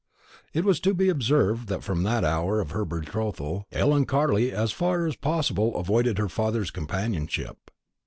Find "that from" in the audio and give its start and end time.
1.67-2.01